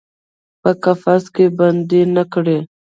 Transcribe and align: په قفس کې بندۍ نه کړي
په 0.61 0.71
قفس 0.83 1.23
کې 1.35 1.45
بندۍ 1.57 2.01
نه 2.15 2.23
کړي 2.33 2.57